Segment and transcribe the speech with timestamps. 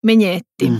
[0.00, 0.68] Megnetti.
[0.68, 0.76] Mm.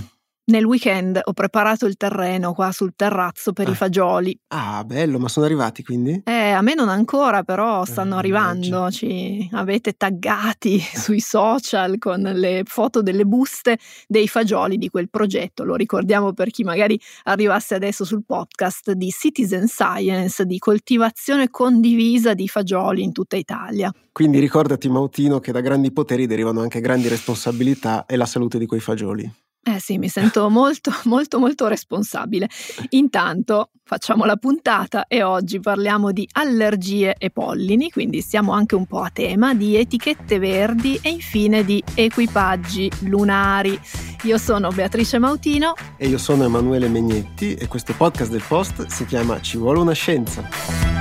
[0.49, 3.71] Nel weekend ho preparato il terreno qua sul terrazzo per Ah.
[3.71, 4.35] i fagioli.
[4.47, 6.23] Ah, bello, ma sono arrivati quindi?
[6.25, 8.89] Eh, a me non ancora, però stanno Eh, arrivando.
[8.89, 10.79] Ci avete taggati
[11.13, 13.77] sui social con le foto delle buste
[14.07, 15.63] dei fagioli di quel progetto.
[15.63, 22.33] Lo ricordiamo per chi magari arrivasse adesso sul podcast di Citizen Science, di coltivazione condivisa
[22.33, 23.93] di fagioli in tutta Italia.
[24.11, 28.65] Quindi ricordati, Mautino, che da grandi poteri derivano anche grandi responsabilità e la salute di
[28.65, 29.31] quei fagioli.
[29.61, 32.47] Eh sì, mi sento molto, molto, molto responsabile.
[32.89, 38.85] Intanto facciamo la puntata e oggi parliamo di allergie e pollini, quindi stiamo anche un
[38.85, 43.79] po' a tema di etichette verdi e infine di equipaggi lunari.
[44.23, 45.73] Io sono Beatrice Mautino.
[45.97, 49.93] E io sono Emanuele Megnetti e questo podcast del Post si chiama Ci vuole una
[49.93, 50.98] scienza.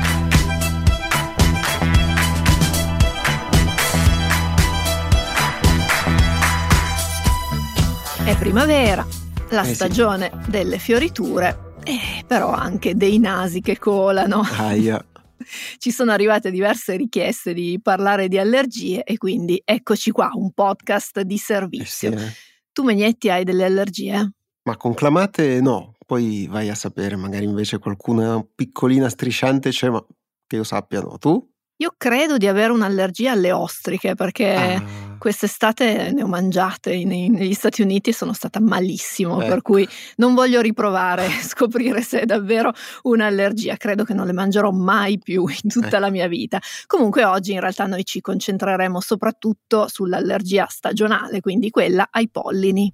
[8.29, 9.07] È primavera,
[9.51, 9.75] la Eh sì.
[9.75, 11.73] stagione delle fioriture.
[11.83, 14.43] E però anche dei nasi che colano.
[14.43, 15.03] Aia.
[15.79, 21.21] Ci sono arrivate diverse richieste di parlare di allergie e quindi eccoci qua, un podcast
[21.23, 22.13] di Eh sì, servizio.
[22.13, 22.33] eh.
[22.73, 24.33] Tu Megnetti hai delle allergie?
[24.65, 30.05] Ma conclamate no, poi vai a sapere, magari invece qualcuna piccolina strisciante c'è, ma
[30.47, 31.17] che io sappia no.
[31.19, 31.51] Tu?
[31.81, 34.83] Io credo di avere un'allergia alle ostriche perché Ah,
[35.19, 39.73] quest'estate ne ho mangiate in- negli Stati Uniti e sono stata malissimo, per Ecco.
[39.73, 43.77] cui non voglio riprovare, scoprire se è davvero un'allergia.
[43.77, 45.99] Credo che non le mangerò mai più in tutta Ecco.
[45.99, 46.61] la mia vita.
[46.87, 52.93] Comunque oggi in realtà noi ci concentreremo soprattutto sull'allergia stagionale, quindi quella ai pollini.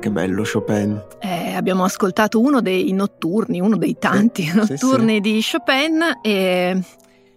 [0.00, 1.00] Che bello Chopin.
[1.20, 6.82] Eh, abbiamo ascoltato uno dei notturni, uno dei tanti sì, notturni di Chopin e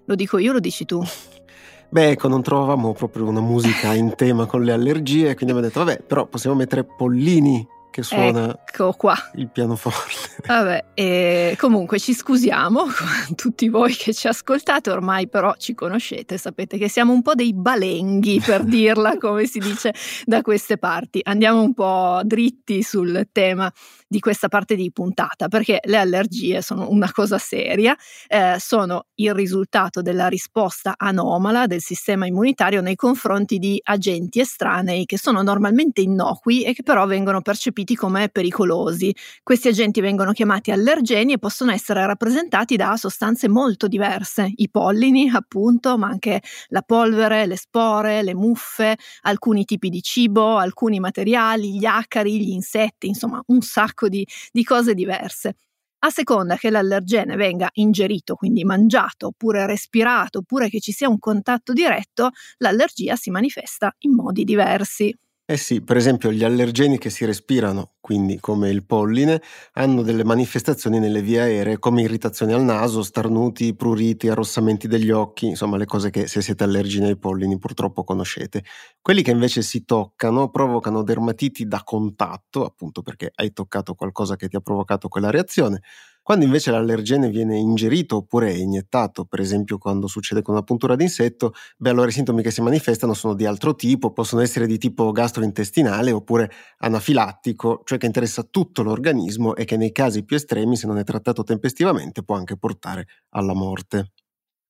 [0.05, 1.03] lo dico io, lo dici tu.
[1.89, 5.83] Beh, ecco, non trovavamo proprio una musica in tema con le allergie, quindi abbiamo detto,
[5.83, 9.15] vabbè, però possiamo mettere Pollini che suona Ecco qua.
[9.35, 10.41] il pianoforte.
[10.47, 16.39] Vabbè, e comunque ci scusiamo con tutti voi che ci ascoltate, ormai però ci conoscete,
[16.39, 19.93] sapete che siamo un po' dei balenghi per dirla come si dice
[20.25, 21.19] da queste parti.
[21.23, 23.71] Andiamo un po' dritti sul tema
[24.13, 27.97] di questa parte di puntata perché le allergie sono una cosa seria,
[28.27, 35.05] eh, sono il risultato della risposta anomala del sistema immunitario nei confronti di agenti estranei
[35.05, 39.11] che sono normalmente innocui e che però vengono percepiti come pericolosi.
[39.41, 45.31] Questi agenti vengono chiamati allergeni e possono essere rappresentati da sostanze molto diverse, i pollini
[45.31, 51.79] appunto, ma anche la polvere, le spore, le muffe, alcuni tipi di cibo, alcuni materiali,
[51.79, 55.55] gli acari, gli insetti, insomma un sacco di, di cose diverse.
[55.99, 61.17] A seconda che l'allergene venga ingerito, quindi mangiato, oppure respirato, oppure che ci sia un
[61.17, 65.15] contatto diretto, l'allergia si manifesta in modi diversi.
[65.49, 69.41] Eh sì, per esempio gli allergeni che si respirano, quindi come il polline,
[69.73, 75.47] hanno delle manifestazioni nelle vie aeree come irritazioni al naso, starnuti, pruriti, arrossamenti degli occhi,
[75.47, 78.63] insomma le cose che se siete allergici ai pollini purtroppo conoscete.
[79.01, 84.47] Quelli che invece si toccano provocano dermatiti da contatto, appunto perché hai toccato qualcosa che
[84.47, 85.81] ti ha provocato quella reazione.
[86.23, 91.51] Quando invece l'allergene viene ingerito oppure iniettato, per esempio quando succede con una puntura d'insetto,
[91.77, 95.11] beh allora i sintomi che si manifestano sono di altro tipo, possono essere di tipo
[95.11, 100.87] gastrointestinale oppure anafilattico, cioè che interessa tutto l'organismo e che nei casi più estremi, se
[100.87, 104.11] non è trattato tempestivamente, può anche portare alla morte.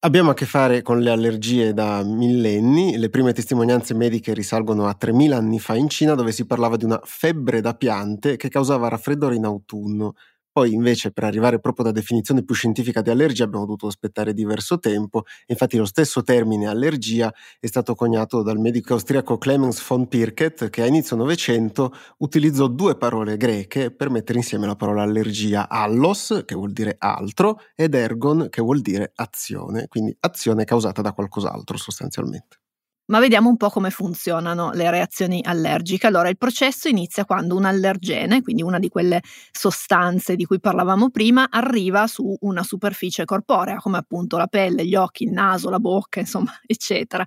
[0.06, 4.94] Abbiamo a che fare con le allergie da millenni, le prime testimonianze mediche risalgono a
[4.96, 8.90] 3000 anni fa in Cina dove si parlava di una febbre da piante che causava
[8.90, 10.16] raffreddore in autunno.
[10.54, 14.78] Poi invece per arrivare proprio alla definizione più scientifica di allergia abbiamo dovuto aspettare diverso
[14.78, 20.70] tempo, infatti lo stesso termine allergia è stato coniato dal medico austriaco Clemens von Pirket
[20.70, 26.44] che a inizio Novecento utilizzò due parole greche per mettere insieme la parola allergia, allos
[26.46, 31.78] che vuol dire altro ed ergon che vuol dire azione, quindi azione causata da qualcos'altro
[31.78, 32.63] sostanzialmente.
[33.08, 36.08] Ma vediamo un po' come funzionano le reazioni allergiche.
[36.08, 39.22] Allora, il processo inizia quando un allergene, quindi una di quelle
[39.52, 44.96] sostanze di cui parlavamo prima, arriva su una superficie corporea, come appunto la pelle, gli
[44.96, 47.26] occhi, il naso, la bocca, insomma, eccetera.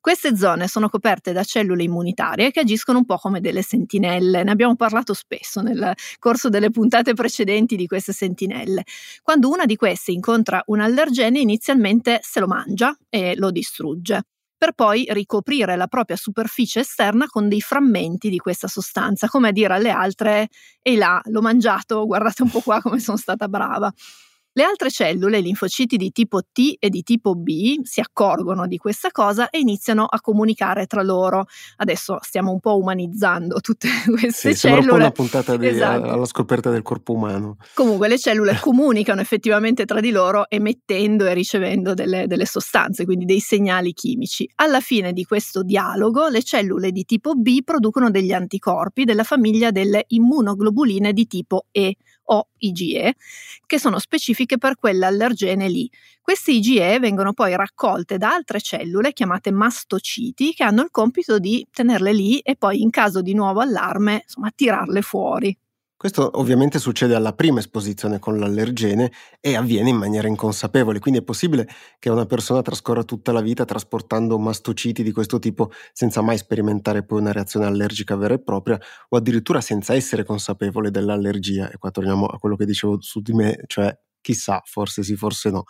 [0.00, 4.44] Queste zone sono coperte da cellule immunitarie che agiscono un po' come delle sentinelle.
[4.44, 8.84] Ne abbiamo parlato spesso nel corso delle puntate precedenti di queste sentinelle.
[9.22, 14.22] Quando una di queste incontra un allergene, inizialmente se lo mangia e lo distrugge.
[14.56, 19.52] Per poi ricoprire la propria superficie esterna con dei frammenti di questa sostanza, come a
[19.52, 20.48] dire alle altre,
[20.82, 23.92] ehi là, l'ho mangiato, guardate un po' qua come sono stata brava.
[24.56, 29.10] Le altre cellule, linfociti di tipo T e di tipo B, si accorgono di questa
[29.10, 31.44] cosa e iniziano a comunicare tra loro.
[31.76, 33.86] Adesso stiamo un po' umanizzando tutte
[34.18, 34.80] queste sì, cellule.
[34.80, 36.08] Un po' una puntata di, esatto.
[36.08, 37.58] alla scoperta del corpo umano.
[37.74, 43.26] Comunque le cellule comunicano effettivamente tra di loro emettendo e ricevendo delle, delle sostanze, quindi
[43.26, 44.48] dei segnali chimici.
[44.54, 49.70] Alla fine di questo dialogo, le cellule di tipo B producono degli anticorpi della famiglia
[49.70, 53.14] delle immunoglobuline di tipo E o IgE,
[53.66, 55.90] che sono specifiche per quell'allergene lì.
[56.20, 61.66] Queste IgE vengono poi raccolte da altre cellule chiamate mastociti che hanno il compito di
[61.70, 65.56] tenerle lì e poi in caso di nuovo allarme, insomma, tirarle fuori.
[65.98, 69.10] Questo ovviamente succede alla prima esposizione con l'allergene
[69.40, 71.66] e avviene in maniera inconsapevole, quindi è possibile
[71.98, 77.02] che una persona trascorra tutta la vita trasportando mastociti di questo tipo senza mai sperimentare
[77.02, 78.78] poi una reazione allergica vera e propria
[79.08, 81.70] o addirittura senza essere consapevole dell'allergia.
[81.70, 85.48] E qua torniamo a quello che dicevo su di me, cioè chissà, forse sì, forse
[85.48, 85.64] no.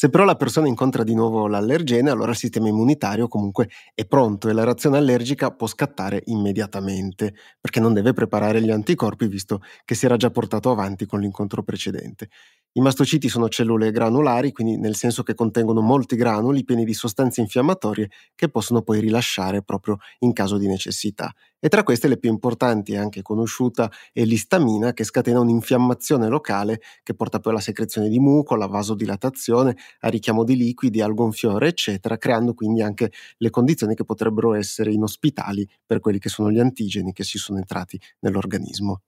[0.00, 4.48] Se però la persona incontra di nuovo l'allergene, allora il sistema immunitario comunque è pronto
[4.48, 9.96] e la reazione allergica può scattare immediatamente, perché non deve preparare gli anticorpi visto che
[9.96, 12.28] si era già portato avanti con l'incontro precedente.
[12.72, 17.40] I mastociti sono cellule granulari, quindi nel senso che contengono molti granuli pieni di sostanze
[17.40, 21.32] infiammatorie che possono poi rilasciare proprio in caso di necessità.
[21.58, 27.14] E tra queste le più importanti, anche conosciuta, è l'istamina che scatena un'infiammazione locale che
[27.14, 32.16] porta poi alla secrezione di muco, alla vasodilatazione, al richiamo di liquidi, al gonfiore, eccetera,
[32.16, 37.12] creando quindi anche le condizioni che potrebbero essere inospitali per quelli che sono gli antigeni
[37.12, 39.00] che si sono entrati nell'organismo.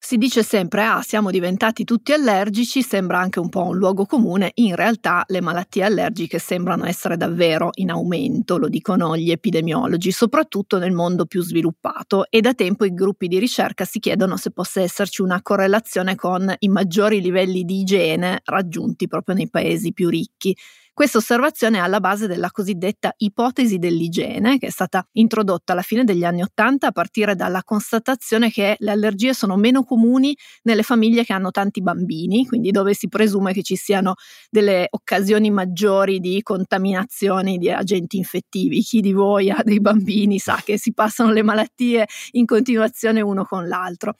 [0.00, 4.52] Si dice sempre, ah, siamo diventati tutti allergici, sembra anche un po' un luogo comune,
[4.54, 10.78] in realtà le malattie allergiche sembrano essere davvero in aumento, lo dicono gli epidemiologi, soprattutto
[10.78, 14.80] nel mondo più sviluppato e da tempo i gruppi di ricerca si chiedono se possa
[14.80, 20.56] esserci una correlazione con i maggiori livelli di igiene raggiunti proprio nei paesi più ricchi.
[20.98, 26.02] Questa osservazione è alla base della cosiddetta ipotesi dell'igiene, che è stata introdotta alla fine
[26.02, 31.22] degli anni Ottanta a partire dalla constatazione che le allergie sono meno comuni nelle famiglie
[31.22, 34.14] che hanno tanti bambini, quindi dove si presume che ci siano
[34.50, 38.80] delle occasioni maggiori di contaminazioni di agenti infettivi.
[38.80, 43.44] Chi di voi ha dei bambini sa che si passano le malattie in continuazione uno
[43.44, 44.16] con l'altro.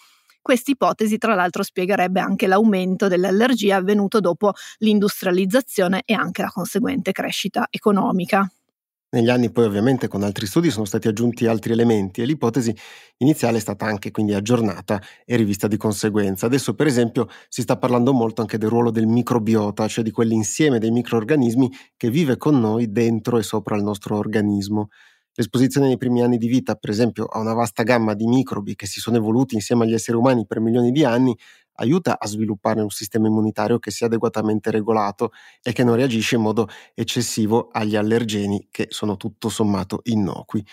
[0.49, 6.49] Questa ipotesi, tra l'altro, spiegherebbe anche l'aumento delle allergie avvenuto dopo l'industrializzazione e anche la
[6.49, 8.51] conseguente crescita economica.
[9.11, 12.75] Negli anni poi ovviamente con altri studi sono stati aggiunti altri elementi e l'ipotesi
[13.19, 16.47] iniziale è stata anche quindi aggiornata e rivista di conseguenza.
[16.47, 20.79] Adesso per esempio si sta parlando molto anche del ruolo del microbiota, cioè di quell'insieme
[20.79, 24.89] dei microorganismi che vive con noi dentro e sopra il nostro organismo.
[25.39, 28.87] L'esposizione nei primi anni di vita, per esempio, a una vasta gamma di microbi che
[28.87, 31.37] si sono evoluti insieme agli esseri umani per milioni di anni,
[31.75, 35.31] aiuta a sviluppare un sistema immunitario che sia adeguatamente regolato
[35.63, 40.65] e che non reagisce in modo eccessivo agli allergeni che sono tutto sommato innocui.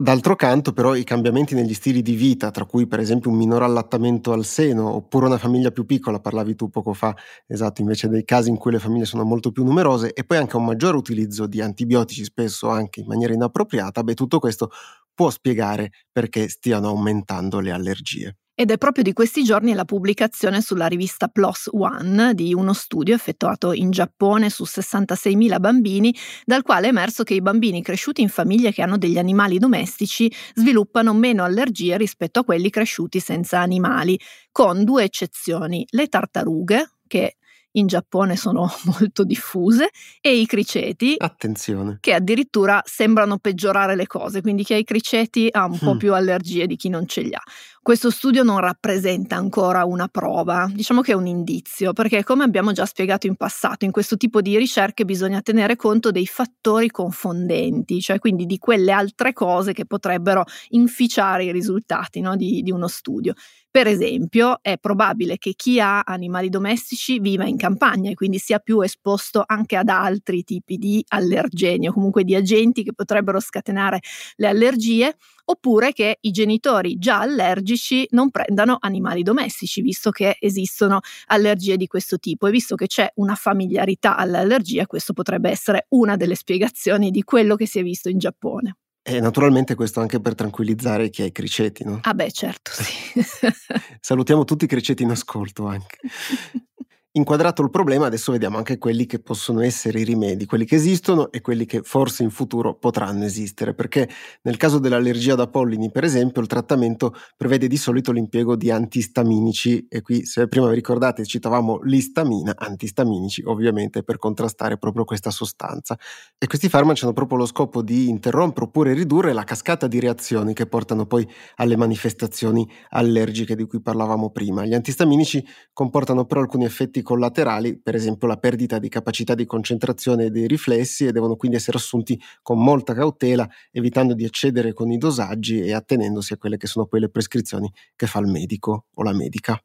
[0.00, 3.64] D'altro canto, però, i cambiamenti negli stili di vita, tra cui per esempio un minore
[3.64, 7.16] allattamento al seno, oppure una famiglia più piccola, parlavi tu poco fa,
[7.46, 10.56] esatto, invece dei casi in cui le famiglie sono molto più numerose, e poi anche
[10.56, 14.68] un maggiore utilizzo di antibiotici, spesso anche in maniera inappropriata, beh, tutto questo
[15.14, 18.36] può spiegare perché stiano aumentando le allergie.
[18.58, 23.14] Ed è proprio di questi giorni la pubblicazione sulla rivista PLOS ONE di uno studio
[23.14, 28.30] effettuato in Giappone su 66.000 bambini, dal quale è emerso che i bambini cresciuti in
[28.30, 34.18] famiglie che hanno degli animali domestici sviluppano meno allergie rispetto a quelli cresciuti senza animali,
[34.50, 37.36] con due eccezioni, le tartarughe, che
[37.76, 39.90] in Giappone sono molto diffuse,
[40.20, 41.98] e i criceti, Attenzione.
[42.00, 45.84] che addirittura sembrano peggiorare le cose, quindi chi ha i criceti ha un mm.
[45.84, 47.42] po' più allergie di chi non ce li ha.
[47.86, 52.72] Questo studio non rappresenta ancora una prova, diciamo che è un indizio, perché come abbiamo
[52.72, 58.00] già spiegato in passato, in questo tipo di ricerche bisogna tenere conto dei fattori confondenti,
[58.00, 62.88] cioè quindi di quelle altre cose che potrebbero inficiare i risultati no, di, di uno
[62.88, 63.34] studio.
[63.76, 68.58] Per esempio, è probabile che chi ha animali domestici viva in campagna e quindi sia
[68.58, 74.00] più esposto anche ad altri tipi di allergeni o comunque di agenti che potrebbero scatenare
[74.36, 75.14] le allergie
[75.44, 81.86] oppure che i genitori già allergici non prendano animali domestici, visto che esistono allergie di
[81.86, 87.10] questo tipo e visto che c'è una familiarità all'allergia, questo potrebbe essere una delle spiegazioni
[87.10, 88.76] di quello che si è visto in Giappone.
[89.08, 92.00] E naturalmente questo anche per tranquillizzare chi ha i criceti, no?
[92.02, 93.22] Ah beh, certo, sì.
[94.00, 95.98] Salutiamo tutti i criceti in ascolto anche.
[97.16, 101.32] Inquadrato il problema, adesso vediamo anche quelli che possono essere i rimedi, quelli che esistono
[101.32, 104.06] e quelli che forse in futuro potranno esistere, perché
[104.42, 109.86] nel caso dell'allergia da pollini, per esempio, il trattamento prevede di solito l'impiego di antistaminici
[109.88, 115.98] e qui, se prima vi ricordate, citavamo l'istamina, antistaminici ovviamente per contrastare proprio questa sostanza.
[116.36, 120.52] E questi farmaci hanno proprio lo scopo di interrompere oppure ridurre la cascata di reazioni
[120.52, 124.66] che portano poi alle manifestazioni allergiche di cui parlavamo prima.
[124.66, 125.42] Gli antistaminici
[125.72, 131.06] comportano però alcuni effetti collaterali, per esempio la perdita di capacità di concentrazione dei riflessi
[131.06, 135.72] e devono quindi essere assunti con molta cautela, evitando di eccedere con i dosaggi e
[135.72, 139.56] attenendosi a quelle che sono poi le prescrizioni che fa il medico o la medica.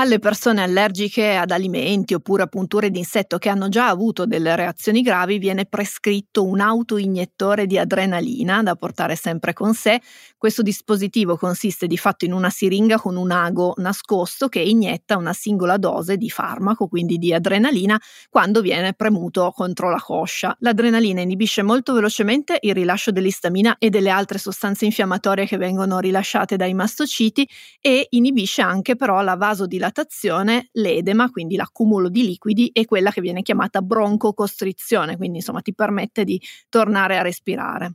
[0.00, 4.56] Alle persone allergiche ad alimenti oppure a punture di insetto che hanno già avuto delle
[4.56, 10.00] reazioni gravi viene prescritto un autoiniettore di adrenalina da portare sempre con sé.
[10.38, 15.34] Questo dispositivo consiste di fatto in una siringa con un ago nascosto che inietta una
[15.34, 20.56] singola dose di farmaco, quindi di adrenalina, quando viene premuto contro la coscia.
[20.60, 26.56] L'adrenalina inibisce molto velocemente il rilascio dell'istamina e delle altre sostanze infiammatorie che vengono rilasciate
[26.56, 27.46] dai mastociti
[27.82, 33.20] e inibisce anche però la vasodilatazione dilatazione, l'edema, quindi l'accumulo di liquidi, e quella che
[33.20, 37.94] viene chiamata broncocostrizione, quindi insomma ti permette di tornare a respirare.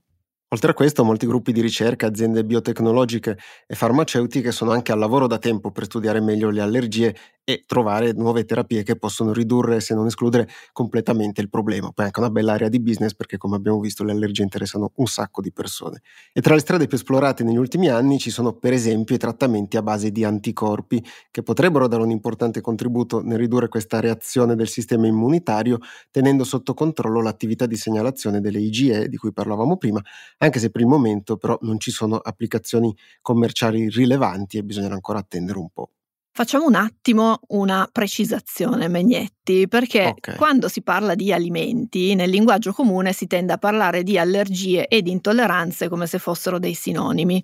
[0.49, 5.27] Oltre a questo, molti gruppi di ricerca, aziende biotecnologiche e farmaceutiche sono anche al lavoro
[5.27, 9.93] da tempo per studiare meglio le allergie e trovare nuove terapie che possono ridurre, se
[9.95, 11.91] non escludere, completamente il problema.
[11.91, 14.91] Poi è anche una bella area di business perché, come abbiamo visto, le allergie interessano
[14.95, 16.01] un sacco di persone.
[16.33, 19.77] E tra le strade più esplorate negli ultimi anni ci sono, per esempio, i trattamenti
[19.77, 24.67] a base di anticorpi che potrebbero dare un importante contributo nel ridurre questa reazione del
[24.67, 25.79] sistema immunitario,
[26.11, 30.01] tenendo sotto controllo l'attività di segnalazione delle IgE di cui parlavamo prima,
[30.39, 35.19] anche se per il momento però non ci sono applicazioni commerciali rilevanti e bisognerà ancora
[35.19, 35.89] attendere un po'.
[36.37, 40.35] Facciamo un attimo una precisazione, Megnetti, perché okay.
[40.35, 45.07] quando si parla di alimenti, nel linguaggio comune si tende a parlare di allergie ed
[45.07, 47.41] intolleranze come se fossero dei sinonimi.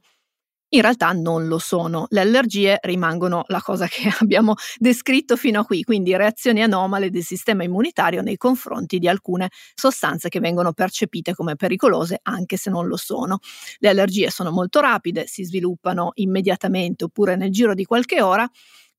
[0.74, 2.06] In realtà non lo sono.
[2.10, 7.24] Le allergie rimangono la cosa che abbiamo descritto fino a qui, quindi reazioni anomale del
[7.24, 12.88] sistema immunitario nei confronti di alcune sostanze che vengono percepite come pericolose anche se non
[12.88, 13.40] lo sono.
[13.80, 18.50] Le allergie sono molto rapide, si sviluppano immediatamente oppure nel giro di qualche ora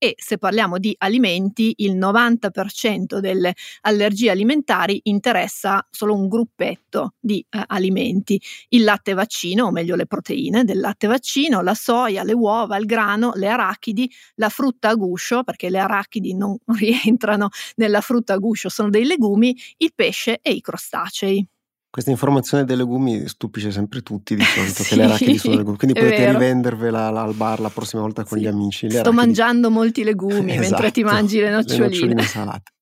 [0.03, 7.39] e se parliamo di alimenti il 90% delle allergie alimentari interessa solo un gruppetto di
[7.49, 12.33] eh, alimenti, il latte vaccino, o meglio le proteine del latte vaccino, la soia, le
[12.33, 18.01] uova, il grano, le arachidi, la frutta a guscio, perché le arachidi non rientrano nella
[18.01, 21.47] frutta a guscio, sono dei legumi, il pesce e i crostacei.
[21.93, 25.77] Questa informazione dei legumi stupisce sempre tutti di solito, sì, che le arachidi sono legumi,
[25.77, 26.39] quindi potete vero.
[26.39, 28.45] rivendervela al bar la prossima volta con sì.
[28.45, 28.87] gli amici.
[28.87, 29.17] Le Sto arachidi...
[29.17, 31.83] mangiando molti legumi esatto, mentre ti mangi le noccioline.
[31.83, 32.73] Le noccioline salate.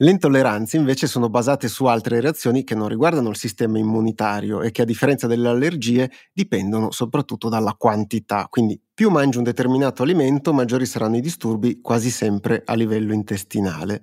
[0.00, 4.72] Le intolleranze invece sono basate su altre reazioni che non riguardano il sistema immunitario e
[4.72, 8.48] che a differenza delle allergie dipendono soprattutto dalla quantità.
[8.50, 14.02] Quindi più mangi un determinato alimento, maggiori saranno i disturbi quasi sempre a livello intestinale.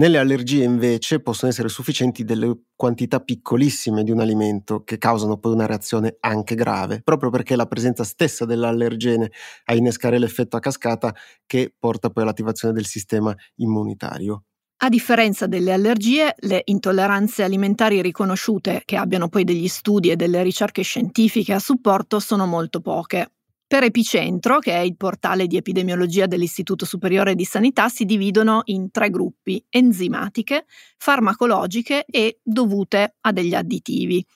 [0.00, 5.52] Nelle allergie invece possono essere sufficienti delle quantità piccolissime di un alimento che causano poi
[5.52, 9.30] una reazione anche grave, proprio perché è la presenza stessa dell'allergene
[9.64, 11.14] a innescare l'effetto a cascata
[11.44, 14.44] che porta poi all'attivazione del sistema immunitario.
[14.78, 20.42] A differenza delle allergie, le intolleranze alimentari riconosciute che abbiano poi degli studi e delle
[20.42, 23.32] ricerche scientifiche a supporto sono molto poche.
[23.70, 28.90] Per Epicentro, che è il portale di epidemiologia dell'Istituto Superiore di Sanità, si dividono in
[28.90, 30.64] tre gruppi, enzimatiche,
[30.98, 34.26] farmacologiche e dovute a degli additivi.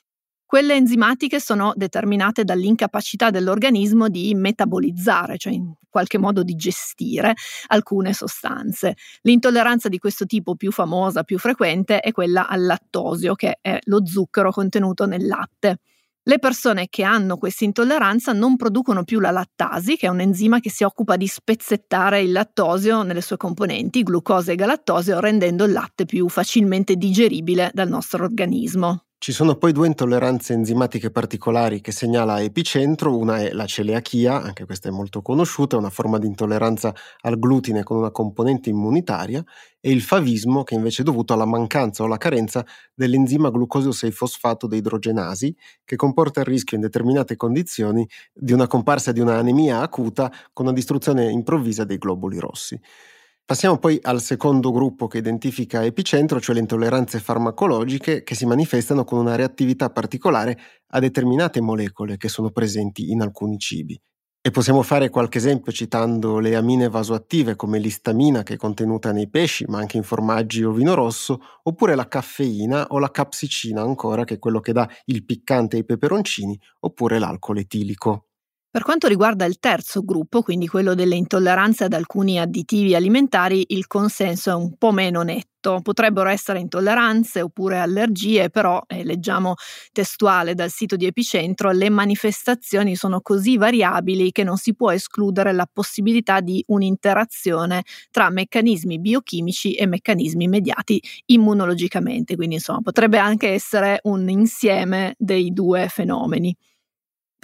[0.47, 7.35] Quelle enzimatiche sono determinate dall'incapacità dell'organismo di metabolizzare, cioè in qualche modo di gestire
[7.67, 8.95] alcune sostanze.
[9.23, 14.07] L'intolleranza di questo tipo più famosa, più frequente, è quella al lattosio, che è lo
[14.07, 15.81] zucchero contenuto nel latte.
[16.27, 20.59] Le persone che hanno questa intolleranza non producono più la lattasi, che è un enzima
[20.59, 25.73] che si occupa di spezzettare il lattosio nelle sue componenti, glucosio e galattosio, rendendo il
[25.73, 29.05] latte più facilmente digeribile dal nostro organismo.
[29.25, 34.67] Ci sono poi due intolleranze enzimatiche particolari che segnala Epicentro, una è la celiachia, anche
[34.67, 39.43] questa è molto conosciuta, è una forma di intolleranza al glutine con una componente immunitaria,
[39.81, 44.67] e il favismo che invece è dovuto alla mancanza o alla carenza dell'enzima glucosio 6-fosfato
[44.67, 50.31] deidrogenasi, che comporta il rischio in determinate condizioni di una comparsa di una anemia acuta
[50.53, 52.79] con una distruzione improvvisa dei globuli rossi.
[53.47, 59.05] Passiamo poi al secondo gruppo che identifica epicentro, cioè le intolleranze farmacologiche che si manifestano
[59.05, 60.59] con una reattività particolare
[60.89, 64.01] a determinate molecole che sono presenti in alcuni cibi.
[64.47, 69.29] E possiamo fare qualche esempio citando le amine vasoattive come l'istamina che è contenuta nei
[69.29, 74.25] pesci, ma anche in formaggi o vino rosso, oppure la caffeina o la capsicina ancora,
[74.25, 78.27] che è quello che dà il piccante ai peperoncini, oppure l'alcol etilico.
[78.75, 83.87] Per quanto riguarda il terzo gruppo, quindi quello delle intolleranze ad alcuni additivi alimentari, il
[83.87, 85.79] consenso è un po' meno netto.
[85.81, 89.55] Potrebbero essere intolleranze oppure allergie, però, eh, leggiamo
[89.93, 95.53] testuale dal sito di Epicentro, le manifestazioni sono così variabili che non si può escludere
[95.53, 102.35] la possibilità di un'interazione tra meccanismi biochimici e meccanismi mediati immunologicamente.
[102.35, 106.53] Quindi, insomma, potrebbe anche essere un insieme dei due fenomeni.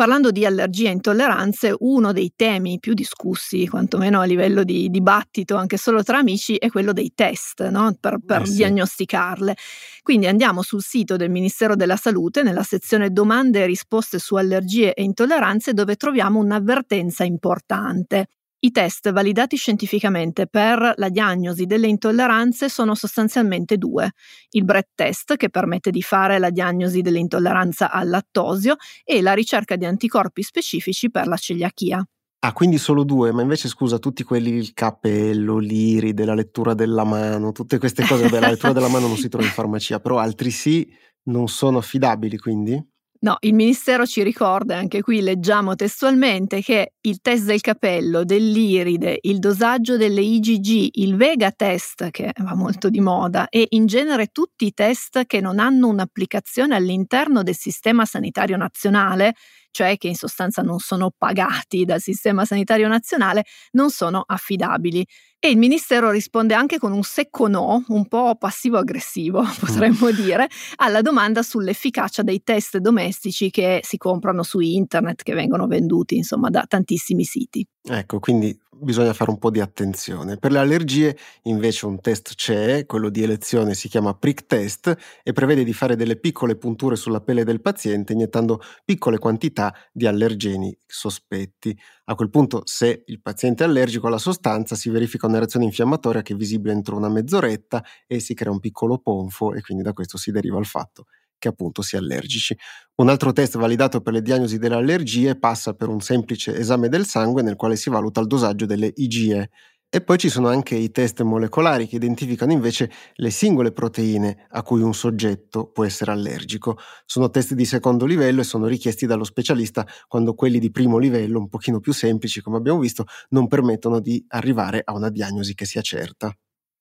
[0.00, 5.56] Parlando di allergie e intolleranze, uno dei temi più discussi, quantomeno a livello di dibattito,
[5.56, 7.94] anche solo tra amici, è quello dei test no?
[8.00, 8.54] per, per eh sì.
[8.54, 9.54] diagnosticarle.
[10.00, 14.94] Quindi andiamo sul sito del Ministero della Salute, nella sezione domande e risposte su allergie
[14.94, 18.28] e intolleranze, dove troviamo un'avvertenza importante.
[18.62, 24.12] I test validati scientificamente per la diagnosi delle intolleranze sono sostanzialmente due.
[24.50, 29.76] Il BRET test, che permette di fare la diagnosi dell'intolleranza al lattosio, e la ricerca
[29.76, 32.06] di anticorpi specifici per la celiachia.
[32.40, 37.04] Ah, quindi solo due, ma invece scusa, tutti quelli, il capello, l'iride, la lettura della
[37.04, 40.18] mano, tutte queste cose, beh, la lettura della mano non si trova in farmacia, però
[40.18, 40.86] altri sì,
[41.24, 42.78] non sono affidabili quindi?
[43.22, 49.18] No, il Ministero ci ricorda, anche qui leggiamo testualmente, che il test del capello, dell'iride,
[49.20, 54.28] il dosaggio delle IgG, il Vega test, che va molto di moda, e in genere
[54.28, 59.34] tutti i test che non hanno un'applicazione all'interno del sistema sanitario nazionale,
[59.70, 65.06] cioè che in sostanza non sono pagati dal sistema sanitario nazionale, non sono affidabili.
[65.42, 70.14] E il Ministero risponde anche con un secco no, un po' passivo-aggressivo, potremmo mm.
[70.14, 76.16] dire, alla domanda sull'efficacia dei test domestici che si comprano su internet, che vengono venduti
[76.16, 77.66] insomma da tantissimi siti.
[77.82, 80.36] Ecco, quindi bisogna fare un po' di attenzione.
[80.36, 85.32] Per le allergie invece un test c'è, quello di elezione si chiama prick test e
[85.32, 90.76] prevede di fare delle piccole punture sulla pelle del paziente iniettando piccole quantità di allergeni
[90.86, 91.76] sospetti.
[92.06, 96.22] A quel punto se il paziente è allergico alla sostanza si verifica una reazione infiammatoria
[96.22, 99.92] che è visibile entro una mezz'oretta e si crea un piccolo ponfo e quindi da
[99.92, 101.06] questo si deriva il fatto
[101.40, 102.56] che appunto si è allergici.
[102.96, 107.06] Un altro test validato per le diagnosi delle allergie passa per un semplice esame del
[107.06, 109.50] sangue nel quale si valuta il dosaggio delle IgE.
[109.92, 114.62] E poi ci sono anche i test molecolari che identificano invece le singole proteine a
[114.62, 116.78] cui un soggetto può essere allergico.
[117.06, 121.40] Sono test di secondo livello e sono richiesti dallo specialista quando quelli di primo livello,
[121.40, 125.64] un pochino più semplici come abbiamo visto, non permettono di arrivare a una diagnosi che
[125.64, 126.32] sia certa.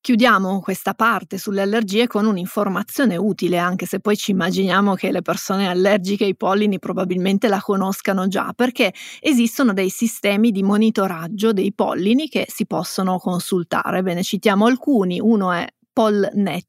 [0.02, 5.20] Chiudiamo questa parte sulle allergie con un'informazione utile, anche se poi ci immaginiamo che le
[5.20, 11.74] persone allergiche ai pollini probabilmente la conoscano già, perché esistono dei sistemi di monitoraggio dei
[11.74, 14.00] pollini che si possono consultare.
[14.00, 15.20] Ve ne citiamo alcuni.
[15.20, 16.64] Uno è polnet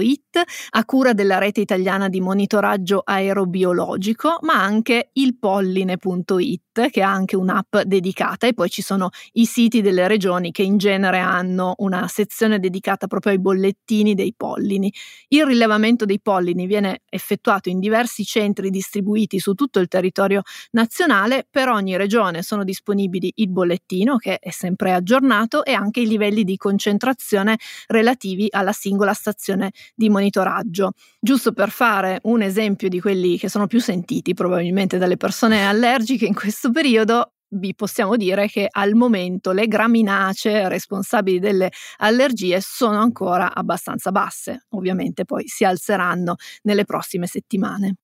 [0.00, 7.10] it a cura della rete italiana di monitoraggio aerobiologico, ma anche il polline.it che ha
[7.10, 11.74] anche un'app dedicata e poi ci sono i siti delle regioni che in genere hanno
[11.78, 14.92] una sezione dedicata proprio ai bollettini dei pollini.
[15.28, 21.46] Il rilevamento dei pollini viene effettuato in diversi centri distribuiti su tutto il territorio nazionale,
[21.50, 26.44] per ogni regione sono disponibili il bollettino che è sempre aggiornato e anche i livelli
[26.44, 30.92] di concentrazione relativi alla singola stazione stazione di monitoraggio.
[31.20, 36.26] Giusto per fare un esempio di quelli che sono più sentiti probabilmente dalle persone allergiche
[36.26, 42.98] in questo periodo, vi possiamo dire che al momento le graminacee responsabili delle allergie sono
[42.98, 44.66] ancora abbastanza basse.
[44.70, 47.96] Ovviamente poi si alzeranno nelle prossime settimane.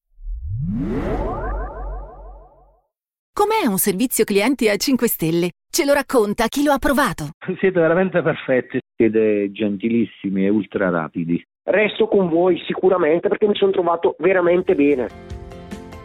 [3.32, 5.50] Com'è un servizio clienti a 5 stelle?
[5.70, 7.30] Ce lo racconta chi lo ha provato.
[7.60, 11.42] Siete veramente perfetti, siete gentilissimi e ultra rapidi.
[11.62, 15.08] Resto con voi sicuramente perché mi sono trovato veramente bene.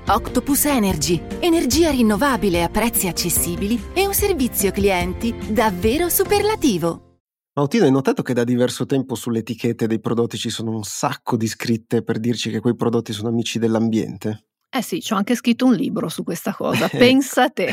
[0.06, 7.20] Octopus Energy, energia rinnovabile a prezzi accessibili e un servizio clienti davvero superlativo.
[7.56, 11.38] Mautino, hai notato che da diverso tempo sulle etichette dei prodotti ci sono un sacco
[11.38, 14.48] di scritte per dirci che quei prodotti sono amici dell'ambiente?
[14.76, 17.72] Eh sì, ci ho anche scritto un libro su questa cosa, pensa te.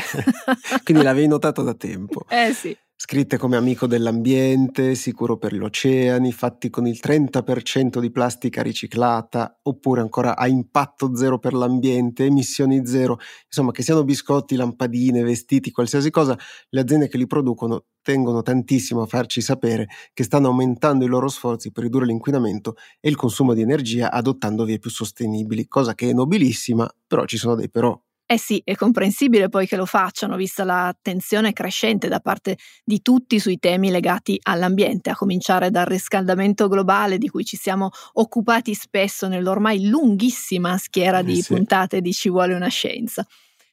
[0.83, 2.25] Quindi l'avevi notato da tempo.
[2.29, 2.77] Eh sì.
[3.03, 9.57] Scritte come amico dell'ambiente, sicuro per gli oceani, fatti con il 30% di plastica riciclata,
[9.63, 15.71] oppure ancora a impatto zero per l'ambiente, emissioni zero, insomma che siano biscotti, lampadine, vestiti,
[15.71, 16.37] qualsiasi cosa,
[16.69, 21.27] le aziende che li producono tengono tantissimo a farci sapere che stanno aumentando i loro
[21.27, 26.11] sforzi per ridurre l'inquinamento e il consumo di energia adottando vie più sostenibili, cosa che
[26.11, 27.99] è nobilissima, però ci sono dei però.
[28.31, 33.41] Eh sì, è comprensibile poi che lo facciano, vista l'attenzione crescente da parte di tutti
[33.41, 39.27] sui temi legati all'ambiente, a cominciare dal riscaldamento globale di cui ci siamo occupati spesso
[39.27, 41.53] nell'ormai lunghissima schiera eh di sì.
[41.55, 43.25] puntate di Ci vuole una scienza.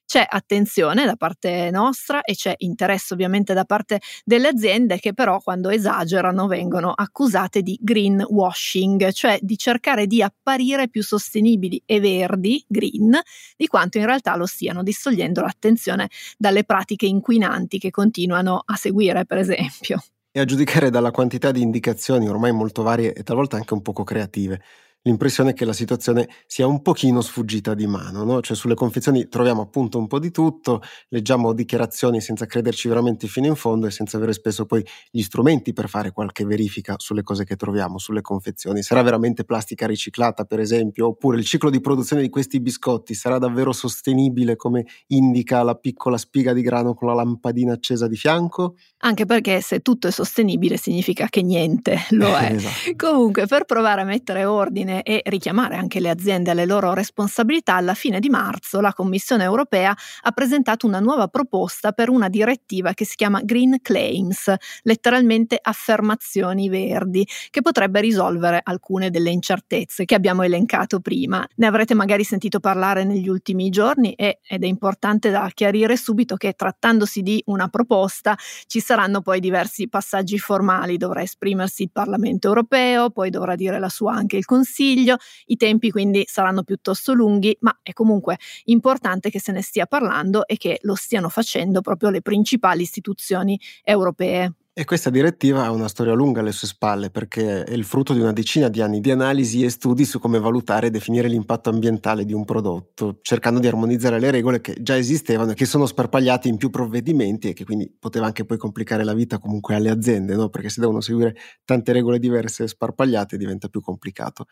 [0.08, 5.38] C'è attenzione da parte nostra e c'è interesse ovviamente da parte delle aziende che però
[5.38, 12.64] quando esagerano vengono accusate di greenwashing, cioè di cercare di apparire più sostenibili e verdi,
[12.66, 13.20] green,
[13.54, 19.26] di quanto in realtà lo siano, distogliendo l'attenzione dalle pratiche inquinanti che continuano a seguire,
[19.26, 20.02] per esempio.
[20.30, 24.04] E a giudicare dalla quantità di indicazioni ormai molto varie e talvolta anche un poco
[24.04, 24.58] creative
[25.02, 28.40] l'impressione che la situazione sia un pochino sfuggita di mano, no?
[28.40, 33.46] Cioè sulle confezioni troviamo appunto un po' di tutto, leggiamo dichiarazioni senza crederci veramente fino
[33.46, 37.44] in fondo e senza avere spesso poi gli strumenti per fare qualche verifica sulle cose
[37.44, 38.82] che troviamo, sulle confezioni.
[38.82, 43.38] Sarà veramente plastica riciclata, per esempio, oppure il ciclo di produzione di questi biscotti sarà
[43.38, 48.76] davvero sostenibile come indica la piccola spiga di grano con la lampadina accesa di fianco?
[48.98, 52.52] Anche perché se tutto è sostenibile significa che niente lo è.
[52.52, 52.92] esatto.
[52.96, 57.94] Comunque, per provare a mettere ordine e richiamare anche le aziende alle loro responsabilità, alla
[57.94, 63.04] fine di marzo la Commissione europea ha presentato una nuova proposta per una direttiva che
[63.04, 70.42] si chiama Green Claims, letteralmente affermazioni verdi, che potrebbe risolvere alcune delle incertezze che abbiamo
[70.42, 71.46] elencato prima.
[71.56, 76.36] Ne avrete magari sentito parlare negli ultimi giorni e, ed è importante da chiarire subito
[76.36, 82.48] che trattandosi di una proposta ci saranno poi diversi passaggi formali, dovrà esprimersi il Parlamento
[82.48, 87.12] europeo, poi dovrà dire la sua anche il Consiglio, Consiglio, i tempi quindi saranno piuttosto
[87.12, 91.80] lunghi, ma è comunque importante che se ne stia parlando e che lo stiano facendo
[91.80, 94.52] proprio le principali istituzioni europee.
[94.72, 98.20] E questa direttiva ha una storia lunga alle sue spalle perché è il frutto di
[98.20, 102.24] una decina di anni di analisi e studi su come valutare e definire l'impatto ambientale
[102.24, 106.46] di un prodotto, cercando di armonizzare le regole che già esistevano e che sono sparpagliate
[106.46, 110.36] in più provvedimenti e che quindi poteva anche poi complicare la vita comunque alle aziende,
[110.36, 110.48] no?
[110.48, 114.44] perché se devono seguire tante regole diverse e sparpagliate diventa più complicato.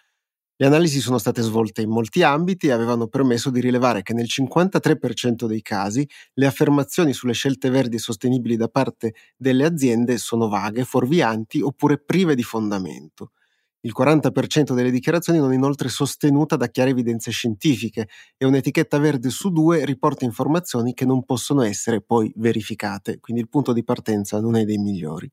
[0.58, 4.26] Le analisi sono state svolte in molti ambiti e avevano permesso di rilevare che nel
[4.26, 10.48] 53% dei casi le affermazioni sulle scelte verdi e sostenibili da parte delle aziende sono
[10.48, 13.32] vaghe, fuorvianti oppure prive di fondamento.
[13.80, 19.28] Il 40% delle dichiarazioni non è inoltre sostenuta da chiare evidenze scientifiche e un'etichetta verde
[19.30, 24.40] su due riporta informazioni che non possono essere poi verificate, quindi il punto di partenza
[24.40, 25.30] non è dei migliori.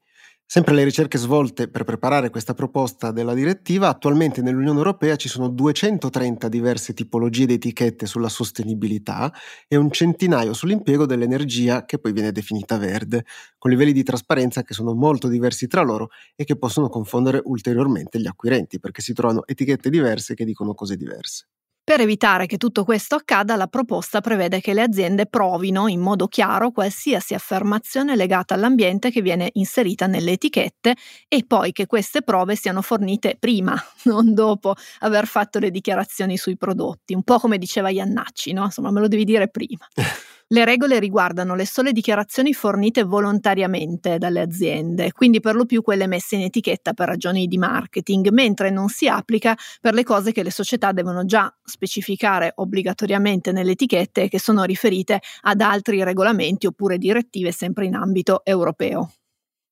[0.54, 5.50] Sempre le ricerche svolte per preparare questa proposta della direttiva, attualmente nell'Unione Europea ci sono
[5.50, 9.34] 230 diverse tipologie di etichette sulla sostenibilità
[9.68, 13.26] e un centinaio sull'impiego dell'energia che poi viene definita verde,
[13.58, 18.20] con livelli di trasparenza che sono molto diversi tra loro e che possono confondere ulteriormente
[18.20, 21.48] gli acquirenti perché si trovano etichette diverse che dicono cose diverse.
[21.86, 26.30] Per evitare che tutto questo accada, la proposta prevede che le aziende provino in modo
[26.30, 30.96] chiaro qualsiasi affermazione legata all'ambiente che viene inserita nelle etichette
[31.28, 36.56] e poi che queste prove siano fornite prima, non dopo aver fatto le dichiarazioni sui
[36.56, 37.13] prodotti.
[37.15, 38.63] Un po' come diceva Iannacci, no?
[38.63, 39.86] Insomma, me lo devi dire prima.
[40.54, 46.06] Le regole riguardano le sole dichiarazioni fornite volontariamente dalle aziende, quindi per lo più quelle
[46.06, 50.44] messe in etichetta per ragioni di marketing, mentre non si applica per le cose che
[50.44, 57.00] le società devono già specificare obbligatoriamente nelle etichette che sono riferite ad altri regolamenti oppure
[57.00, 59.10] direttive sempre in ambito europeo.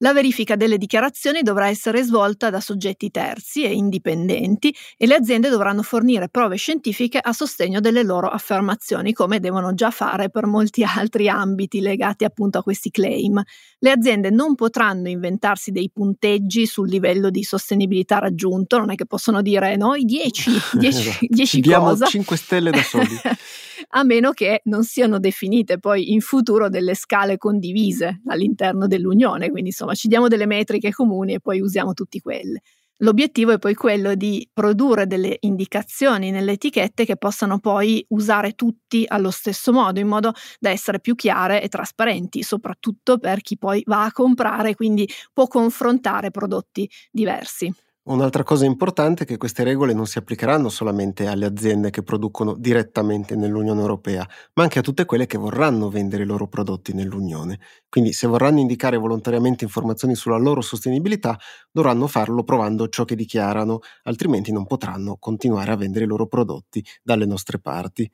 [0.04, 5.48] La verifica delle dichiarazioni dovrà essere svolta da soggetti terzi e indipendenti e le aziende
[5.48, 10.82] dovranno fornire prove scientifiche a sostegno delle loro affermazioni, come devono già fare per molti
[10.84, 13.40] altri ambiti legati appunto a questi claim.
[13.78, 19.06] Le aziende non potranno inventarsi dei punteggi sul livello di sostenibilità raggiunto, non è che
[19.06, 22.08] possono dire noi 10, 10, 10 Diamo cosa.
[22.08, 23.06] 5 stelle da soli.
[23.94, 29.70] a meno che non siano definite poi in futuro delle scale condivise all'interno dell'Unione, quindi
[29.70, 32.62] insomma ci diamo delle metriche comuni e poi usiamo tutti quelle.
[32.98, 39.06] L'obiettivo è poi quello di produrre delle indicazioni nelle etichette che possano poi usare tutti
[39.08, 43.82] allo stesso modo, in modo da essere più chiare e trasparenti, soprattutto per chi poi
[43.88, 47.74] va a comprare, quindi può confrontare prodotti diversi.
[48.04, 52.56] Un'altra cosa importante è che queste regole non si applicheranno solamente alle aziende che producono
[52.56, 57.60] direttamente nell'Unione Europea, ma anche a tutte quelle che vorranno vendere i loro prodotti nell'Unione.
[57.90, 61.38] Quindi se vorranno indicare volontariamente informazioni sulla loro sostenibilità,
[61.72, 66.84] dovranno farlo provando ciò che dichiarano, altrimenti non potranno continuare a vendere i loro prodotti
[67.04, 68.10] dalle nostre parti.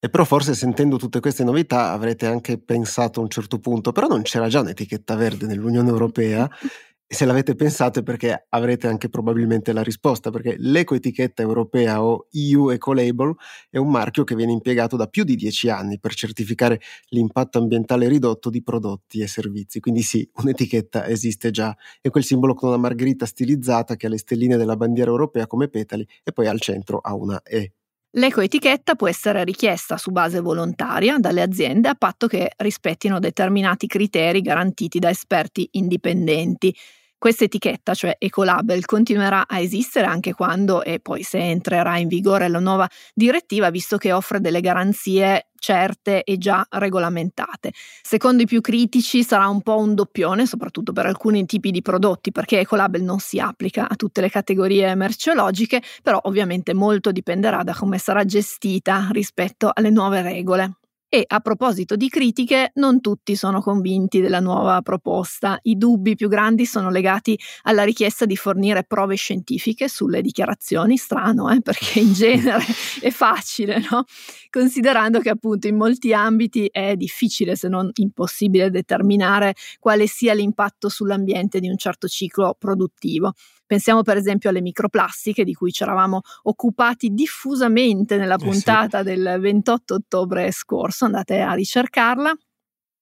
[0.00, 4.06] E però forse sentendo tutte queste novità avrete anche pensato a un certo punto, però
[4.06, 6.48] non c'era già un'etichetta verde nell'Unione Europea
[7.10, 12.68] se l'avete pensato è perché avrete anche probabilmente la risposta, perché l'ecoetichetta europea o EU
[12.68, 13.34] Ecolabel
[13.70, 18.08] è un marchio che viene impiegato da più di dieci anni per certificare l'impatto ambientale
[18.08, 19.80] ridotto di prodotti e servizi.
[19.80, 21.74] Quindi sì, un'etichetta esiste già.
[22.00, 25.68] È quel simbolo con una margherita stilizzata che ha le stelline della bandiera europea come
[25.68, 27.72] petali e poi al centro ha una E.
[28.12, 34.40] L'ecoetichetta può essere richiesta su base volontaria dalle aziende a patto che rispettino determinati criteri
[34.40, 36.74] garantiti da esperti indipendenti.
[37.18, 42.48] Questa etichetta, cioè Ecolabel, continuerà a esistere anche quando e poi se entrerà in vigore
[42.48, 47.72] la nuova direttiva, visto che offre delle garanzie certe e già regolamentate.
[48.02, 52.32] Secondo i più critici sarà un po' un doppione, soprattutto per alcuni tipi di prodotti,
[52.32, 57.74] perché Ecolabel non si applica a tutte le categorie merceologiche, però ovviamente molto dipenderà da
[57.74, 60.87] come sarà gestita rispetto alle nuove regole.
[61.10, 65.58] E a proposito di critiche, non tutti sono convinti della nuova proposta.
[65.62, 71.48] I dubbi più grandi sono legati alla richiesta di fornire prove scientifiche sulle dichiarazioni, strano,
[71.48, 71.62] eh?
[71.62, 72.62] perché in genere
[73.00, 74.04] è facile, no?
[74.50, 80.90] considerando che appunto in molti ambiti è difficile, se non impossibile, determinare quale sia l'impatto
[80.90, 83.32] sull'ambiente di un certo ciclo produttivo.
[83.68, 89.08] Pensiamo per esempio alle microplastiche di cui ci eravamo occupati diffusamente nella puntata eh sì.
[89.14, 92.32] del 28 ottobre scorso, andate a ricercarla.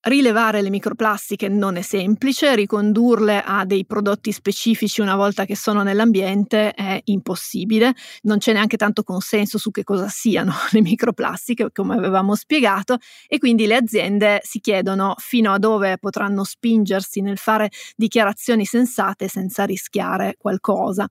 [0.08, 5.82] Rilevare le microplastiche non è semplice, ricondurle a dei prodotti specifici una volta che sono
[5.82, 7.92] nell'ambiente è impossibile,
[8.22, 13.38] non c'è neanche tanto consenso su che cosa siano le microplastiche, come avevamo spiegato, e
[13.38, 19.64] quindi le aziende si chiedono fino a dove potranno spingersi nel fare dichiarazioni sensate senza
[19.64, 21.08] rischiare qualcosa.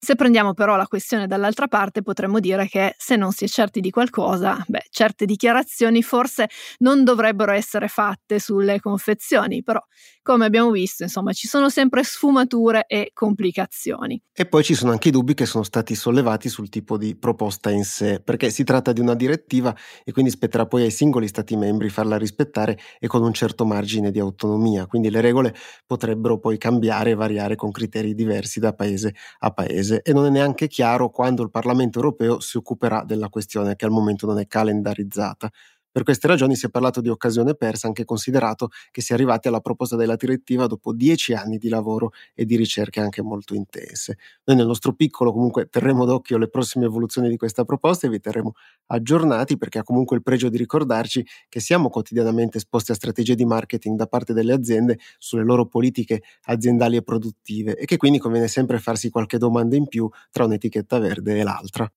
[0.00, 3.80] Se prendiamo però la questione dall'altra parte, potremmo dire che se non si è certi
[3.80, 9.80] di qualcosa, beh, certe dichiarazioni forse non dovrebbero essere fatte sulle confezioni, però
[10.22, 14.22] come abbiamo visto, insomma, ci sono sempre sfumature e complicazioni.
[14.32, 17.70] E poi ci sono anche i dubbi che sono stati sollevati sul tipo di proposta
[17.70, 21.56] in sé, perché si tratta di una direttiva e quindi spetterà poi ai singoli stati
[21.56, 25.54] membri farla rispettare e con un certo margine di autonomia, quindi le regole
[25.86, 30.26] potrebbero poi cambiare e variare con criteri diversi da paese a paese paese e non
[30.26, 34.38] è neanche chiaro quando il Parlamento europeo si occuperà della questione che al momento non
[34.38, 35.50] è calendarizzata.
[35.98, 39.48] Per queste ragioni si è parlato di occasione persa, anche considerato che si è arrivati
[39.48, 44.16] alla proposta della direttiva dopo dieci anni di lavoro e di ricerche anche molto intense.
[44.44, 48.20] Noi nel nostro piccolo comunque terremo d'occhio le prossime evoluzioni di questa proposta e vi
[48.20, 48.52] terremo
[48.86, 53.44] aggiornati perché ha comunque il pregio di ricordarci che siamo quotidianamente esposti a strategie di
[53.44, 58.46] marketing da parte delle aziende sulle loro politiche aziendali e produttive e che quindi conviene
[58.46, 61.92] sempre farsi qualche domanda in più tra un'etichetta verde e l'altra.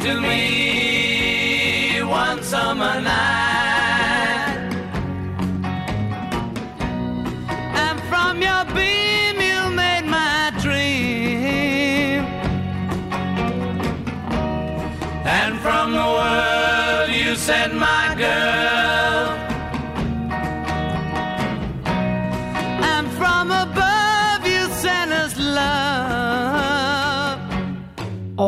[0.00, 3.35] To me one summer night.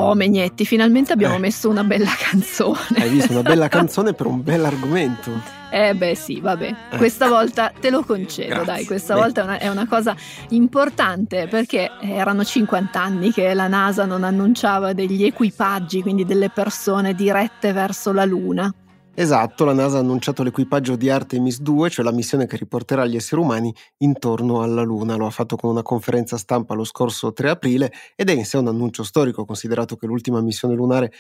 [0.09, 1.39] Oh, Megnetti, finalmente abbiamo eh.
[1.39, 2.79] messo una bella canzone.
[2.97, 5.57] Hai visto una bella canzone per un bel argomento?
[5.71, 6.97] Eh beh sì, vabbè, eh.
[6.97, 8.73] questa volta te lo concedo, Grazie.
[8.73, 9.21] dai, questa beh.
[9.21, 10.17] volta è una, è una, cosa
[10.49, 17.15] importante perché erano 50 anni che la NASA non annunciava degli equipaggi, quindi delle persone
[17.15, 18.73] dirette verso la Luna.
[19.21, 23.17] Esatto, la NASA ha annunciato l'equipaggio di Artemis 2, cioè la missione che riporterà gli
[23.17, 25.17] esseri umani intorno alla Luna.
[25.17, 28.59] Lo ha fatto con una conferenza stampa lo scorso 3 aprile ed è in sé
[28.59, 31.11] un annuncio storico, considerato che l'ultima missione lunare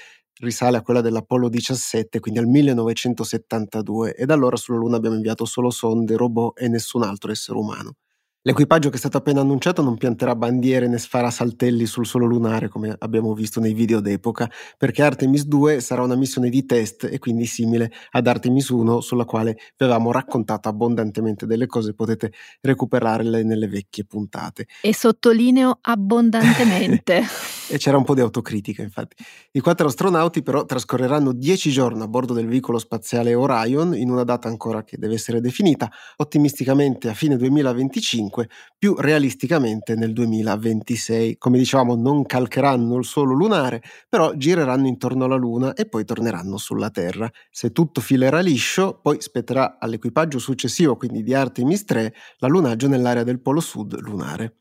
[0.41, 5.45] risale a quella dell'Apollo 17, quindi al 1972, e da allora sulla Luna abbiamo inviato
[5.45, 7.95] solo sonde, robot e nessun altro essere umano.
[8.43, 12.69] L'equipaggio che è stato appena annunciato non pianterà bandiere né sfarà saltelli sul suolo lunare
[12.69, 17.19] come abbiamo visto nei video d'epoca, perché Artemis 2 sarà una missione di test e
[17.19, 23.43] quindi simile ad Artemis 1 sulla quale vi avevamo raccontato abbondantemente delle cose, potete recuperarle
[23.43, 24.69] nelle vecchie puntate.
[24.83, 27.25] E sottolineo abbondantemente.
[27.69, 29.17] e c'era un po' di autocritica infatti.
[29.51, 34.23] I quattro astronauti però trascorreranno dieci giorni a bordo del veicolo spaziale Orion in una
[34.23, 41.37] data ancora che deve essere definita, ottimisticamente a fine 2025 2025, più realisticamente nel 2026.
[41.39, 46.57] Come dicevamo, non calcheranno il suolo lunare, però gireranno intorno alla Luna e poi torneranno
[46.59, 47.31] sulla Terra.
[47.51, 53.41] Se tutto filerà liscio, poi spetterà all'equipaggio successivo, quindi di Artemis 3, l'allunaggio nell'area del
[53.41, 54.58] polo sud lunare.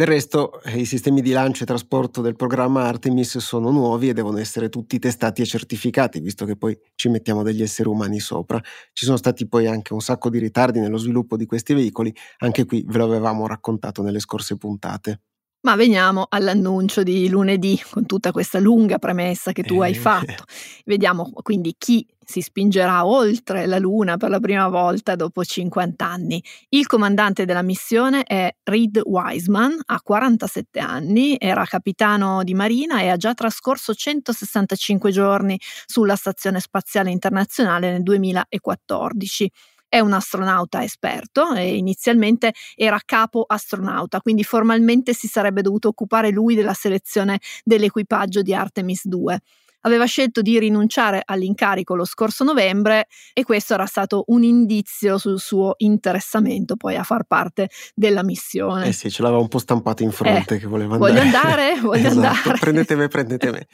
[0.00, 4.14] Del resto, eh, i sistemi di lancio e trasporto del programma Artemis sono nuovi e
[4.14, 8.58] devono essere tutti testati e certificati, visto che poi ci mettiamo degli esseri umani sopra.
[8.94, 12.64] Ci sono stati poi anche un sacco di ritardi nello sviluppo di questi veicoli, anche
[12.64, 15.20] qui ve lo avevamo raccontato nelle scorse puntate.
[15.62, 19.86] Ma veniamo all'annuncio di lunedì, con tutta questa lunga premessa che tu eh.
[19.86, 20.44] hai fatto.
[20.86, 26.42] Vediamo quindi chi si spingerà oltre la Luna per la prima volta dopo 50 anni.
[26.70, 33.08] Il comandante della missione è Reed Wiseman, ha 47 anni, era capitano di marina e
[33.08, 39.50] ha già trascorso 165 giorni sulla Stazione Spaziale Internazionale nel 2014.
[39.92, 46.30] È un astronauta esperto e inizialmente era capo astronauta, quindi formalmente si sarebbe dovuto occupare
[46.30, 49.40] lui della selezione dell'equipaggio di Artemis 2
[49.82, 55.38] aveva scelto di rinunciare all'incarico lo scorso novembre e questo era stato un indizio sul
[55.38, 58.88] suo interessamento poi a far parte della missione.
[58.88, 61.12] Eh sì, ce l'aveva un po' stampato in fronte eh, che voleva andare.
[61.12, 62.58] Voglio andare, voglio esatto, andare.
[62.58, 63.66] Prendete me, prendete me.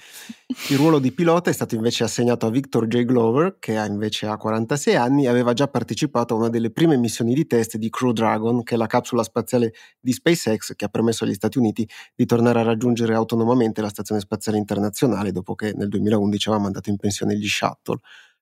[0.68, 3.04] Il ruolo di pilota è stato invece assegnato a Victor J.
[3.04, 6.96] Glover, che ha invece ha 46 anni e aveva già partecipato a una delle prime
[6.96, 10.88] missioni di test di Crew Dragon, che è la capsula spaziale di SpaceX che ha
[10.88, 15.72] permesso agli Stati Uniti di tornare a raggiungere autonomamente la Stazione Spaziale Internazionale dopo che
[15.74, 17.98] nel 2011 aveva mandato in pensione gli shuttle.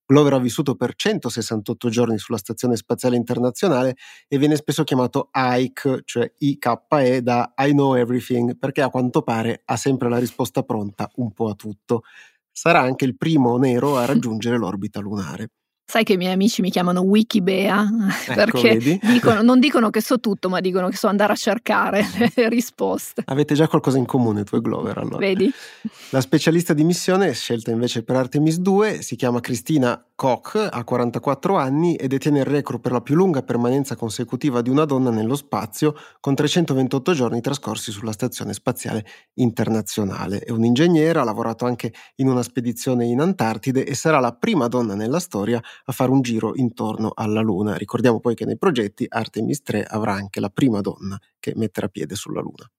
[0.06, 3.96] Glover ha vissuto per 168 giorni sulla Stazione Spaziale Internazionale
[4.28, 9.62] e viene spesso chiamato Ike, cioè IKE da I know everything, perché a quanto pare
[9.64, 12.02] ha sempre la risposta pronta un po' a tutto.
[12.52, 15.48] Sarà anche il primo nero a raggiungere l'orbita lunare.
[15.86, 17.86] Sai che i miei amici mi chiamano Wikibea
[18.26, 22.04] ecco, perché dicono, non dicono che so tutto, ma dicono che so andare a cercare
[22.34, 23.22] le risposte.
[23.26, 25.18] Avete già qualcosa in comune tu e Glover allora.
[25.18, 25.52] Vedi?
[26.10, 31.56] La specialista di missione scelta invece per Artemis 2 si chiama Cristina Koch, ha 44
[31.56, 35.36] anni e detiene il record per la più lunga permanenza consecutiva di una donna nello
[35.36, 40.38] spazio con 328 giorni trascorsi sulla Stazione Spaziale Internazionale.
[40.38, 44.94] È un'ingegnera, ha lavorato anche in una spedizione in Antartide e sarà la prima donna
[44.94, 47.76] nella storia a fare un giro intorno alla Luna.
[47.76, 52.14] Ricordiamo poi che nei progetti Artemis 3 avrà anche la prima donna che metterà piede
[52.14, 52.70] sulla Luna.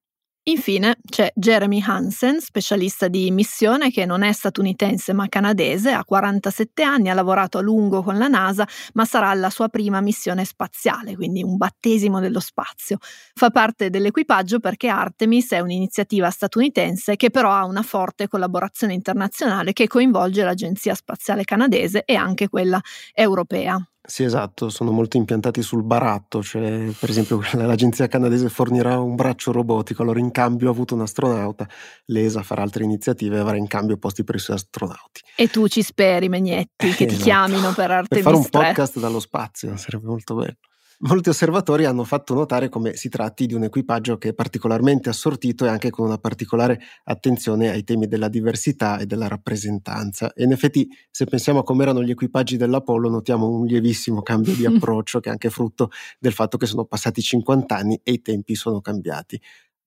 [0.48, 6.84] Infine c'è Jeremy Hansen, specialista di missione che non è statunitense ma canadese, ha 47
[6.84, 11.16] anni, ha lavorato a lungo con la NASA, ma sarà la sua prima missione spaziale,
[11.16, 13.00] quindi un battesimo dello spazio.
[13.34, 19.74] Fa parte dell'equipaggio perché Artemis è un'iniziativa statunitense che però ha una forte collaborazione internazionale
[19.74, 22.80] che coinvolge l'Agenzia Spaziale Canadese e anche quella
[23.14, 23.84] europea.
[24.08, 29.52] Sì, esatto, sono molto impiantati sul baratto, cioè per esempio l'agenzia canadese fornirà un braccio
[29.52, 31.68] robotico, allora in cambio ha avuto un astronauta,
[32.06, 35.22] l'ESA farà altre iniziative e avrà in cambio posti per i suoi astronauti.
[35.36, 37.24] E tu ci speri, Megnetti, che ti esatto.
[37.24, 40.58] chiamino per Artemis Per fare un podcast dallo spazio, sarebbe molto bello.
[41.00, 45.66] Molti osservatori hanno fatto notare come si tratti di un equipaggio che è particolarmente assortito
[45.66, 50.32] e anche con una particolare attenzione ai temi della diversità e della rappresentanza.
[50.32, 54.54] E in effetti, se pensiamo a come erano gli equipaggi dell'Apollo, notiamo un lievissimo cambio
[54.54, 58.22] di approccio che è anche frutto del fatto che sono passati 50 anni e i
[58.22, 59.38] tempi sono cambiati.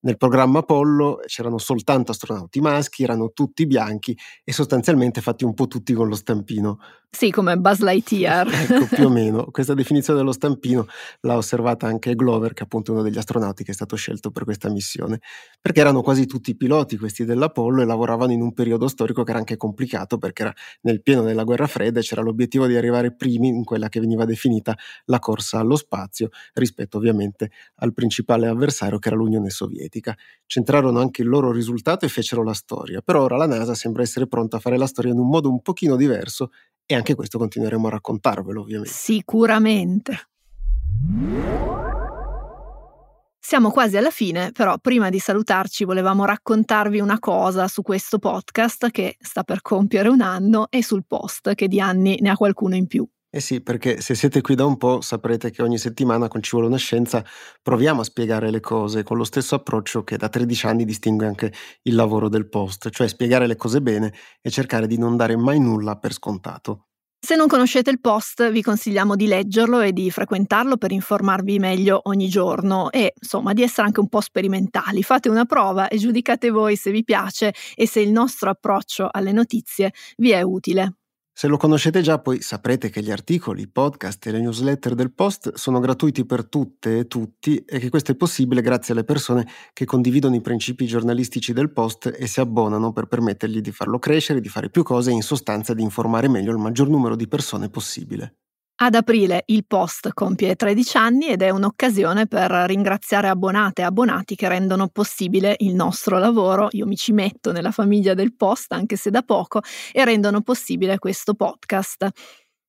[0.01, 5.67] Nel programma Apollo c'erano soltanto astronauti maschi, erano tutti bianchi e sostanzialmente fatti un po'
[5.67, 6.79] tutti con lo stampino.
[7.11, 8.47] Sì, come Buzz Lightyear.
[8.53, 9.45] ecco, più o meno.
[9.49, 10.85] Questa definizione dello stampino
[11.21, 14.43] l'ha osservata anche Glover, che è appunto uno degli astronauti che è stato scelto per
[14.43, 15.19] questa missione,
[15.59, 19.39] perché erano quasi tutti piloti questi dell'Apollo e lavoravano in un periodo storico che era
[19.39, 23.47] anche complicato perché era nel pieno della guerra fredda e c'era l'obiettivo di arrivare primi
[23.47, 29.07] in quella che veniva definita la corsa allo spazio, rispetto ovviamente al principale avversario che
[29.07, 30.15] era l'Unione Sovietica.
[30.45, 34.27] Centrarono anche il loro risultato e fecero la storia, però ora la NASA sembra essere
[34.27, 36.51] pronta a fare la storia in un modo un pochino diverso
[36.91, 38.91] e anche questo continueremo a raccontarvelo, ovviamente.
[38.91, 40.29] Sicuramente.
[43.41, 48.91] Siamo quasi alla fine, però prima di salutarci volevamo raccontarvi una cosa su questo podcast
[48.91, 52.75] che sta per compiere un anno e sul post che di anni ne ha qualcuno
[52.75, 53.07] in più.
[53.31, 56.49] Eh sì, perché se siete qui da un po' saprete che ogni settimana con Ci
[56.51, 57.23] vuole una scienza
[57.61, 61.53] proviamo a spiegare le cose con lo stesso approccio che da 13 anni distingue anche
[61.83, 65.59] il lavoro del post, cioè spiegare le cose bene e cercare di non dare mai
[65.59, 66.88] nulla per scontato.
[67.21, 71.99] Se non conoscete il post, vi consigliamo di leggerlo e di frequentarlo per informarvi meglio
[72.03, 75.03] ogni giorno e, insomma, di essere anche un po' sperimentali.
[75.03, 79.31] Fate una prova e giudicate voi se vi piace e se il nostro approccio alle
[79.33, 80.98] notizie vi è utile.
[81.39, 85.13] Se lo conoscete già, poi saprete che gli articoli, i podcast e le newsletter del
[85.13, 89.47] Post sono gratuiti per tutte e tutti e che questo è possibile grazie alle persone
[89.71, 94.41] che condividono i principi giornalistici del Post e si abbonano per permettergli di farlo crescere,
[94.41, 97.69] di fare più cose e in sostanza di informare meglio il maggior numero di persone
[97.69, 98.33] possibile.
[98.81, 104.35] Ad aprile il Post compie 13 anni ed è un'occasione per ringraziare abbonate e abbonati
[104.35, 106.69] che rendono possibile il nostro lavoro.
[106.71, 109.59] Io mi ci metto nella famiglia del Post, anche se da poco,
[109.91, 112.07] e rendono possibile questo podcast.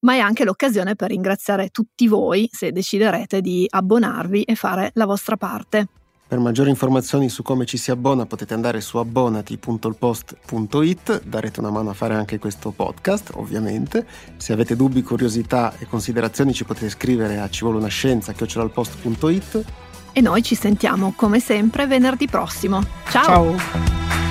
[0.00, 5.06] Ma è anche l'occasione per ringraziare tutti voi se deciderete di abbonarvi e fare la
[5.06, 5.99] vostra parte.
[6.30, 11.90] Per maggiori informazioni su come ci si abbona potete andare su abbonati.ilpost.it, darete una mano
[11.90, 14.06] a fare anche questo podcast, ovviamente.
[14.36, 19.64] Se avete dubbi, curiosità e considerazioni ci potete scrivere a ci vuole una scienza chiocciolalpost.it.
[20.12, 22.80] E noi ci sentiamo come sempre venerdì prossimo.
[23.08, 23.56] Ciao!
[23.56, 24.29] Ciao.